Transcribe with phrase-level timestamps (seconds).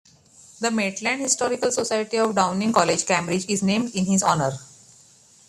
[0.59, 4.53] The Maitland Historical Society of Downing College, Cambridge, is named in his honour.